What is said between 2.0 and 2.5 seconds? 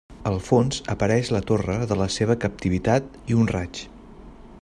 la seva